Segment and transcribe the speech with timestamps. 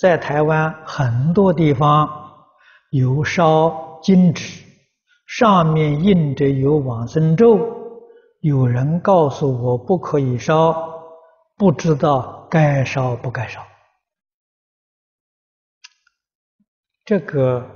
[0.00, 2.08] 在台湾很多地方
[2.90, 4.64] 有烧金纸，
[5.26, 7.58] 上面印着有往生咒，
[8.40, 11.02] 有人告诉我不可以烧，
[11.54, 13.62] 不知道该烧不该烧。
[17.04, 17.68] 这个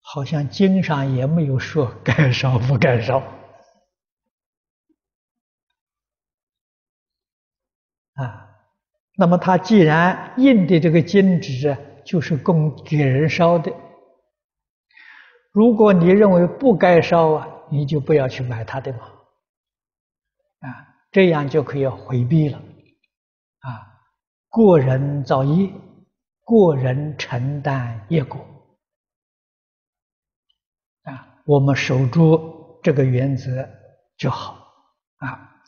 [0.00, 3.18] 好像经上也没有说该烧不该烧
[8.14, 8.49] 啊。
[9.20, 13.70] 那么他既然印的这个金纸啊，就是供给人烧的。
[15.52, 19.00] 如果你认为不该烧啊，你就不要去买他的嘛，
[20.60, 22.56] 啊，这样就可以回避了，
[23.58, 23.92] 啊，
[24.48, 25.70] 个人造业，
[26.46, 28.40] 个人承担业果，
[31.02, 33.68] 啊，我们守住这个原则
[34.16, 34.66] 就好，
[35.18, 35.60] 啊，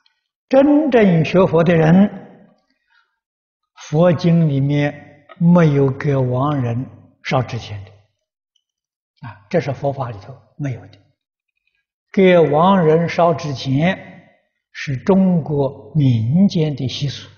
[0.49, 2.21] 真正学佛的人。
[3.93, 6.87] 佛经里面没有给亡人
[7.23, 7.91] 烧纸钱的，
[9.29, 10.99] 啊，这是佛法里头没有的。
[12.11, 14.31] 给亡人烧纸钱
[14.73, 17.29] 是中国民间的习俗，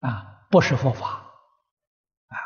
[0.00, 1.08] 啊，不是佛法，
[2.28, 2.36] 啊。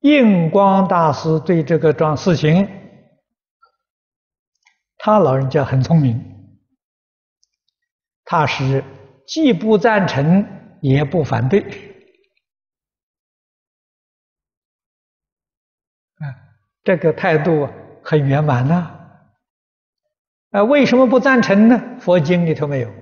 [0.00, 2.68] 印光大师对这个桩事情，
[4.98, 6.58] 他老人家很聪明，
[8.26, 8.84] 他是。
[9.30, 10.44] 既不赞成，
[10.80, 11.60] 也不反对，
[16.16, 16.26] 啊，
[16.82, 17.68] 这个态度
[18.02, 18.96] 很圆满呐。
[20.50, 21.80] 啊，为什么不赞成呢？
[22.00, 22.92] 佛经里头没有。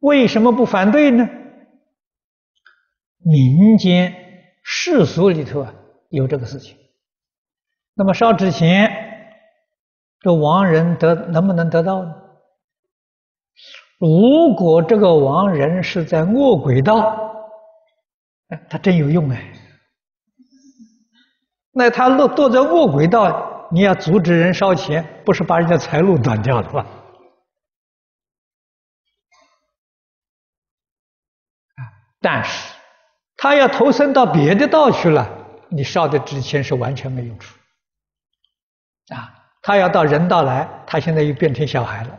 [0.00, 1.28] 为什么不反对呢？
[3.18, 4.12] 民间
[4.64, 5.72] 世俗里头啊
[6.08, 6.76] 有这个事情。
[7.94, 8.90] 那么烧纸钱，
[10.18, 12.18] 这亡人得能不能得到呢？
[14.02, 17.32] 如果这个亡人是在饿鬼道，
[18.68, 19.52] 他真有用哎。
[21.70, 26.84] 那他落堕在饿鬼道，你要阻止人烧钱，不是把人家财路断掉了吗？
[32.20, 32.74] 但是
[33.36, 35.30] 他要投生到别的道去了，
[35.68, 37.56] 你烧的纸钱是完全没用处。
[39.14, 39.32] 啊，
[39.62, 42.18] 他要到人道来，他现在又变成小孩了。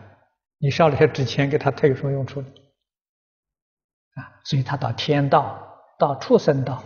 [0.63, 2.47] 你烧了些纸钱给他，他有什么用处呢？
[4.15, 5.61] 啊，所以他到天道、
[5.99, 6.81] 到畜生道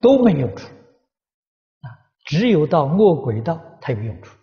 [0.00, 1.92] 都没用处，啊，
[2.24, 4.34] 只有到恶鬼道才有用处，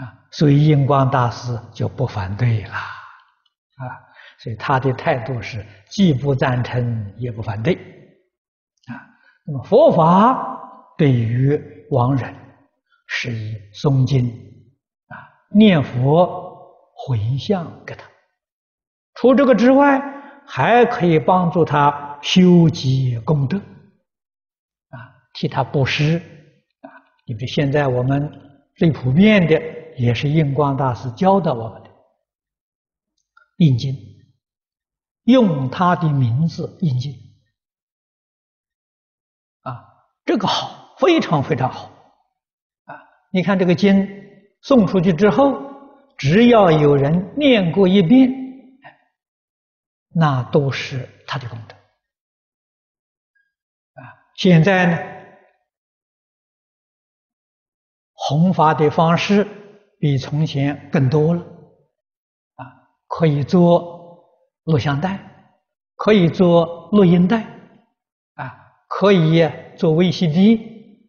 [0.00, 3.82] 啊，所以印光大师就不反对了，啊，
[4.38, 7.74] 所以他的态度是既不赞成也不反对，
[8.86, 8.94] 啊，
[9.44, 11.60] 那么佛法对于
[11.90, 12.32] 亡人
[13.08, 14.51] 是以诵经。
[15.54, 16.50] 念佛
[16.94, 18.08] 回向给他，
[19.14, 20.00] 除这个之外，
[20.46, 24.96] 还可以帮助他修积功德，啊，
[25.34, 26.18] 替他布施，
[26.80, 26.88] 啊，
[27.26, 28.30] 你比如现在我们
[28.76, 29.60] 最普遍的
[29.96, 31.90] 也是印光大师教导我们的
[33.58, 33.96] 印经，
[35.24, 37.12] 用他的名字印经，
[39.62, 39.84] 啊，
[40.24, 41.90] 这个好，非常非常好，
[42.84, 44.22] 啊，你看这个经。
[44.62, 45.60] 送出去之后，
[46.16, 48.30] 只要有人念过一遍，
[50.14, 51.74] 那都是他的功德。
[54.00, 54.98] 啊，现在呢，
[58.12, 59.46] 弘法的方式
[59.98, 61.40] 比从前更多了。
[62.54, 62.64] 啊，
[63.08, 64.24] 可以做
[64.64, 65.18] 录像带，
[65.96, 67.42] 可以做录音带，
[68.34, 68.54] 啊，
[68.88, 71.08] 可以做 VCD，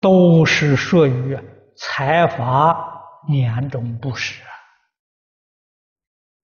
[0.00, 1.38] 都是属于。
[1.84, 4.40] 财法两种布施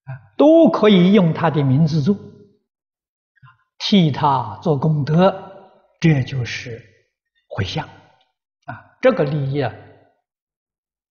[0.04, 2.16] 啊，都可以用他的名字做，
[3.78, 6.82] 替他做功德，这就是
[7.48, 7.86] 回向
[8.64, 8.96] 啊。
[9.00, 9.72] 这个利益啊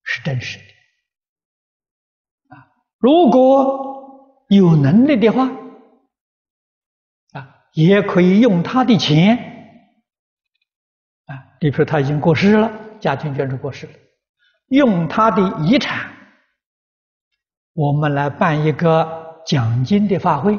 [0.02, 0.64] 是真实的
[2.56, 2.66] 啊。
[2.98, 5.48] 如果有能力的话
[7.32, 9.36] 啊，也可以用他的钱
[11.26, 11.54] 啊。
[11.60, 13.92] 比如说他已经过世了，家庭眷属过世了。
[14.68, 16.10] 用他的遗产，
[17.72, 20.58] 我们来办一个讲经的法会，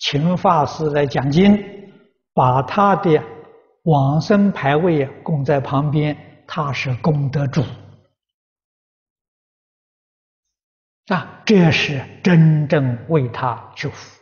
[0.00, 1.58] 请法师来讲经，
[2.34, 3.22] 把他的
[3.84, 7.62] 往生牌位供在旁边，他是功德主。
[11.06, 14.20] 啊，这是真正为他修福，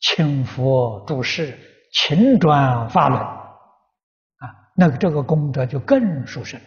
[0.00, 1.58] 请佛度世，
[1.92, 3.20] 请转法轮。
[3.20, 6.60] 啊，那个这个功德就更殊胜。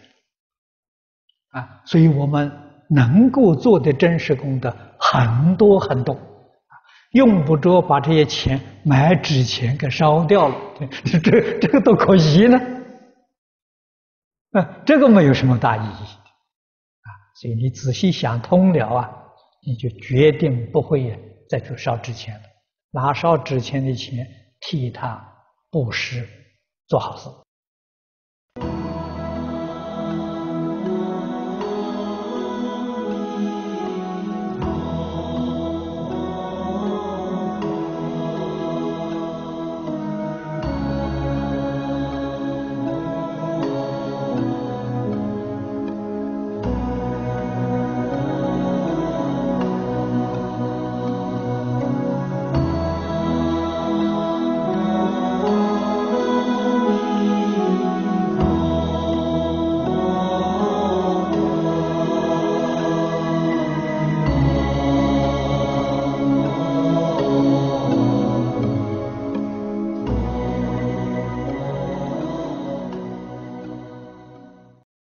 [1.50, 2.50] 啊，所以我们
[2.88, 6.74] 能够做的真实功德很多很多，啊
[7.12, 10.56] 用不着把这些钱买纸钱给烧掉了，
[11.04, 12.58] 这这这个多可惜呢！
[14.52, 17.08] 啊，这个没有什么大意义啊，
[17.40, 19.10] 所以你仔细想通了啊，
[19.66, 21.18] 你就决定不会
[21.48, 22.42] 再去烧纸钱了，
[22.90, 24.26] 拿烧纸钱的钱
[24.60, 25.22] 替他
[25.70, 26.26] 布施
[26.86, 27.28] 做好事。